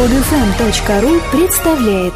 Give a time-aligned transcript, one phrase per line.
[0.00, 2.14] Podfm.ru представляет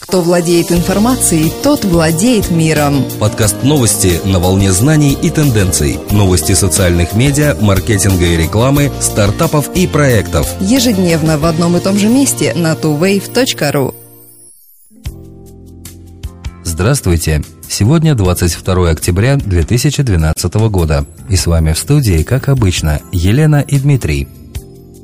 [0.00, 3.06] Кто владеет информацией, тот владеет миром.
[3.18, 5.98] Подкаст новости на волне знаний и тенденций.
[6.10, 10.46] Новости социальных медиа, маркетинга и рекламы, стартапов и проектов.
[10.60, 13.94] Ежедневно в одном и том же месте на tuwave.ru.
[16.64, 17.42] Здравствуйте!
[17.66, 21.06] Сегодня 22 октября 2012 года.
[21.30, 24.28] И с вами в студии, как обычно, Елена и Дмитрий–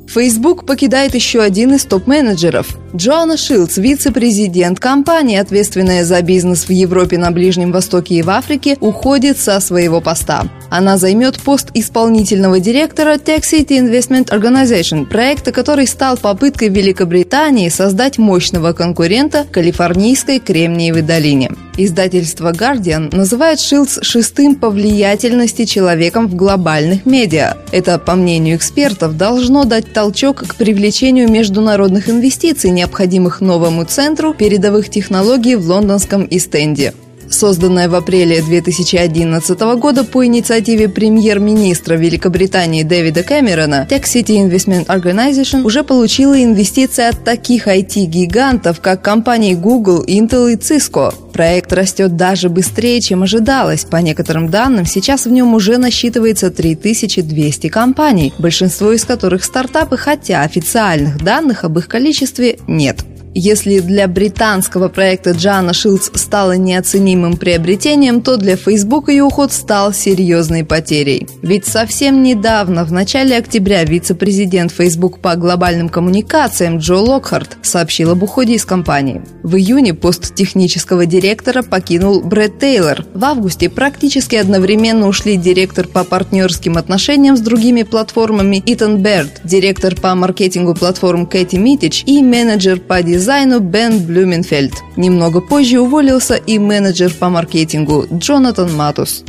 [0.08, 2.76] Facebook покидает еще один из топ-менеджеров.
[2.96, 8.78] Джоанна Шилдс, вице-президент компании, ответственная за бизнес в Европе, на Ближнем Востоке и в Африке,
[8.80, 10.46] уходит со своего поста.
[10.70, 18.16] Она займет пост исполнительного директора Tech City Investment Organization, проекта, который стал попыткой Великобритании создать
[18.16, 21.50] мощного конкурента Калифорнийской Кремниевой долине.
[21.78, 27.58] Издательство Guardian называет Шилдс шестым по влиятельности человеком в глобальных медиа.
[27.70, 34.88] Это, по мнению экспертов, должно дать толчок к привлечению международных инвестиций, необходимых новому центру передовых
[34.88, 36.94] технологий в лондонском Истенде.
[37.30, 45.62] Созданная в апреле 2011 года по инициативе премьер-министра Великобритании Дэвида Кэмерона, Tech City Investment Organization
[45.62, 51.12] уже получила инвестиции от таких IT-гигантов, как компании Google, Intel и Cisco.
[51.32, 53.84] Проект растет даже быстрее, чем ожидалось.
[53.84, 60.42] По некоторым данным, сейчас в нем уже насчитывается 3200 компаний, большинство из которых стартапы, хотя
[60.42, 63.04] официальных данных об их количестве нет.
[63.38, 69.92] Если для британского проекта Джана Шилдс стало неоценимым приобретением, то для Facebook ее уход стал
[69.92, 71.28] серьезной потерей.
[71.42, 78.22] Ведь совсем недавно, в начале октября, вице-президент Facebook по глобальным коммуникациям Джо Локхарт сообщил об
[78.22, 79.20] уходе из компании.
[79.42, 83.04] В июне пост технического директора покинул Брэд Тейлор.
[83.12, 89.94] В августе практически одновременно ушли директор по партнерским отношениям с другими платформами Итан Берд, директор
[89.94, 94.72] по маркетингу платформ Кэти Митич и менеджер по дизайну дизайну Бен Блюменфельд.
[94.96, 99.24] Немного позже уволился и менеджер по маркетингу Джонатан Матус.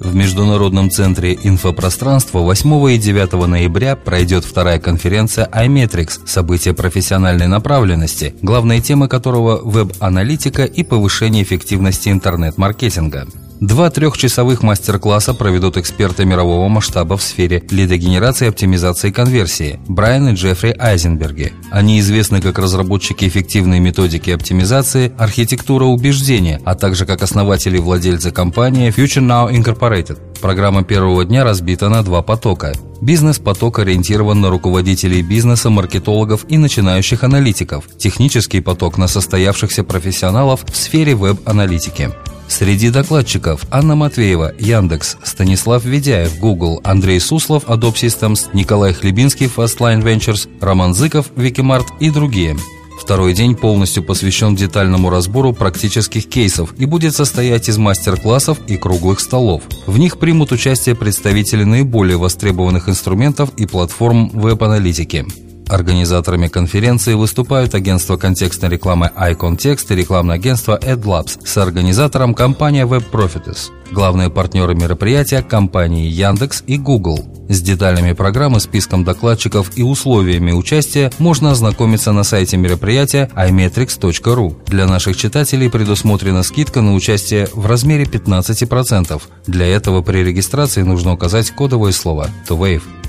[0.00, 8.34] В Международном центре инфопространства 8 и 9 ноября пройдет вторая конференция iMetrics, событие профессиональной направленности,
[8.42, 13.28] главные темы которого– веб-аналитика и повышение эффективности интернет-маркетинга.
[13.62, 20.74] Два трехчасовых мастер-класса проведут эксперты мирового масштаба в сфере лидогенерации оптимизации конверсии Брайан и Джеффри
[20.76, 21.52] Айзенберги.
[21.70, 28.32] Они известны как разработчики эффективной методики оптимизации, архитектура убеждения, а также как основатели и владельцы
[28.32, 30.18] компании Future Now Incorporated.
[30.40, 32.74] Программа первого дня разбита на два потока.
[33.00, 37.84] Бизнес-поток ориентирован на руководителей бизнеса, маркетологов и начинающих аналитиков.
[37.96, 42.10] Технический поток на состоявшихся профессионалов в сфере веб-аналитики.
[42.48, 50.02] Среди докладчиков Анна Матвеева, Яндекс, Станислав Ведяев, Google, Андрей Суслов, Adobe Systems, Николай Хлебинский, Fastline
[50.02, 52.56] Ventures, Роман Зыков, Викимарт и другие.
[53.00, 59.18] Второй день полностью посвящен детальному разбору практических кейсов и будет состоять из мастер-классов и круглых
[59.18, 59.62] столов.
[59.86, 65.26] В них примут участие представители наиболее востребованных инструментов и платформ веб-аналитики.
[65.68, 73.70] Организаторами конференции выступают агентство контекстной рекламы iContext и рекламное агентство AdLabs с организатором компания WebProfiters.
[73.90, 77.24] Главные партнеры мероприятия– компании Яндекс и Google.
[77.48, 84.56] С деталями программы, списком докладчиков и условиями участия можно ознакомиться на сайте мероприятия imetrics.ru.
[84.66, 89.20] Для наших читателей предусмотрена скидка на участие в размере 15%.
[89.46, 93.01] Для этого при регистрации нужно указать кодовое слово TOWAVE.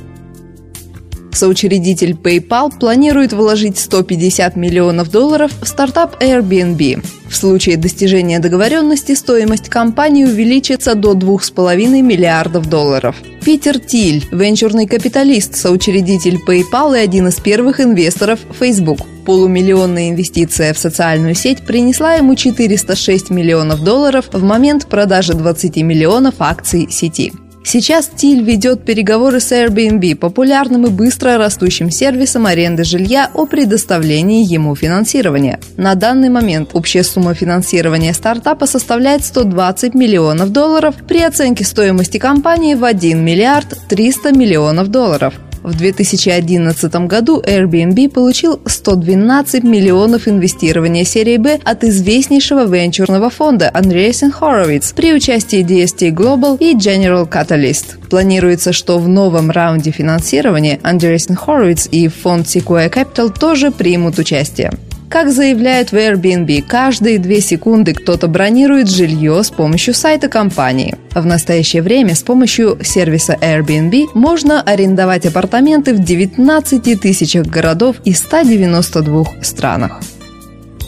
[1.33, 7.03] Соучредитель PayPal планирует вложить 150 миллионов долларов в стартап Airbnb.
[7.29, 13.15] В случае достижения договоренности стоимость компании увеличится до 2,5 миллиардов долларов.
[13.43, 18.99] Питер Тиль, венчурный капиталист, соучредитель PayPal и один из первых инвесторов Facebook.
[19.25, 26.35] Полумиллионная инвестиция в социальную сеть принесла ему 406 миллионов долларов в момент продажи 20 миллионов
[26.39, 27.33] акций сети.
[27.65, 34.45] Сейчас Тиль ведет переговоры с Airbnb, популярным и быстро растущим сервисом аренды жилья о предоставлении
[34.45, 35.59] ему финансирования.
[35.77, 42.75] На данный момент общая сумма финансирования стартапа составляет 120 миллионов долларов при оценке стоимости компании
[42.75, 45.33] в 1 миллиард 300 миллионов долларов.
[45.63, 54.33] В 2011 году Airbnb получил 112 миллионов инвестирования серии B от известнейшего венчурного фонда Andreessen
[54.37, 58.05] Horowitz при участии DST Global и General Catalyst.
[58.09, 64.71] Планируется, что в новом раунде финансирования Andreessen Horowitz и фонд Sequoia Capital тоже примут участие.
[65.13, 70.95] Как заявляют в Airbnb, каждые две секунды кто-то бронирует жилье с помощью сайта компании.
[71.11, 78.13] В настоящее время с помощью сервиса Airbnb можно арендовать апартаменты в 19 тысячах городов и
[78.13, 80.01] 192 странах.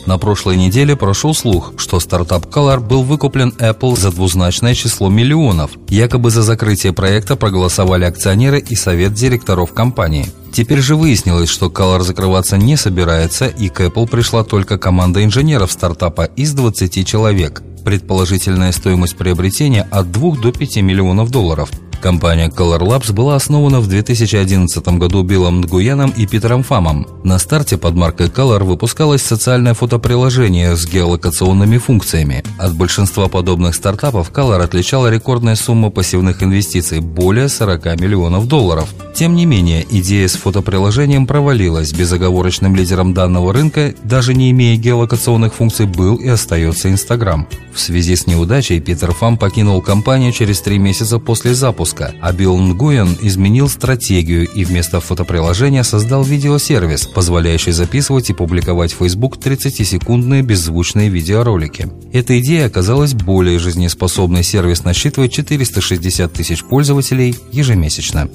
[0.05, 5.71] На прошлой неделе прошел слух, что стартап Color был выкуплен Apple за двузначное число миллионов.
[5.89, 10.27] Якобы за закрытие проекта проголосовали акционеры и совет директоров компании.
[10.53, 15.71] Теперь же выяснилось, что Color закрываться не собирается, и к Apple пришла только команда инженеров
[15.71, 17.63] стартапа из 20 человек.
[17.83, 23.87] Предположительная стоимость приобретения от 2 до 5 миллионов долларов– Компания Color Labs была основана в
[23.87, 27.07] 2011 году Биллом Нгуеном и Питером Фамом.
[27.23, 32.43] На старте под маркой Color выпускалось социальное фотоприложение с геолокационными функциями.
[32.57, 38.93] От большинства подобных стартапов Color отличала рекордная сумма пассивных инвестиций– более 40 миллионов долларов.
[39.15, 41.93] Тем не менее, идея с фотоприложением провалилась.
[41.93, 47.47] Безоговорочным лидером данного рынка, даже не имея геолокационных функций, был и остается Instagram.
[47.73, 52.33] В связи с неудачей Питер Фам покинул компанию через три месяца после запуска выпуска, а
[52.33, 59.37] Билл Нгуен изменил стратегию и вместо фотоприложения создал видеосервис, позволяющий записывать и публиковать в Facebook
[59.37, 61.87] 30-секундные беззвучные видеоролики.
[62.13, 68.29] Эта идея оказалась более жизнеспособной, сервис насчитывает 460 тысяч пользователей ежемесячно.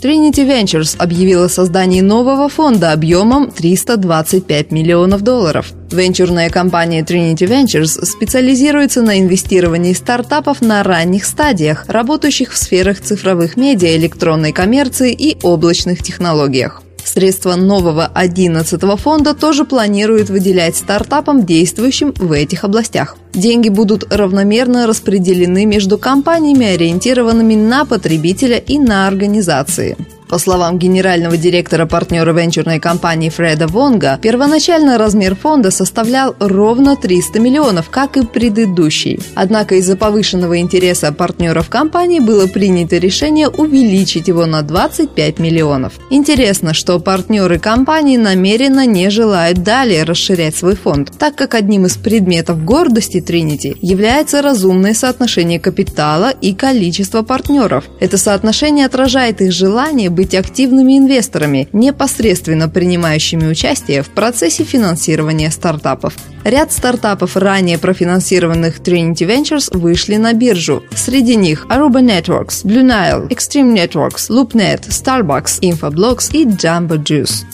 [0.00, 5.72] Trinity Ventures объявила о создании нового фонда объемом 325 миллионов долларов.
[5.90, 13.56] Венчурная компания Trinity Ventures специализируется на инвестировании стартапов на ранних стадиях, работающих в сферах цифровых
[13.56, 16.82] медиа, электронной коммерции и облачных технологиях.
[17.18, 23.16] Средства нового 11-го фонда тоже планируют выделять стартапам, действующим в этих областях.
[23.32, 29.96] Деньги будут равномерно распределены между компаниями, ориентированными на потребителя и на организации.
[30.28, 37.40] По словам генерального директора партнера венчурной компании Фреда Вонга, первоначально размер фонда составлял ровно 300
[37.40, 39.20] миллионов, как и предыдущий.
[39.34, 45.94] Однако из-за повышенного интереса партнеров компании было принято решение увеличить его на 25 миллионов.
[46.10, 51.96] Интересно, что партнеры компании намеренно не желают далее расширять свой фонд, так как одним из
[51.96, 57.84] предметов гордости Trinity является разумное соотношение капитала и количества партнеров.
[57.98, 66.14] Это соотношение отражает их желание быть активными инвесторами, непосредственно принимающими участие в процессе финансирования стартапов.
[66.42, 70.82] Ряд стартапов, ранее профинансированных Trinity Ventures, вышли на биржу.
[70.92, 77.44] Среди них Aruba Networks, Blue Nile, Extreme Networks, LoopNet, Starbucks, Infoblox и Jumbo Juice.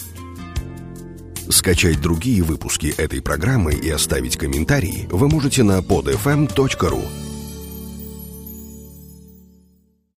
[1.51, 7.03] Скачать другие выпуски этой программы и оставить комментарии вы можете на podfm.ru.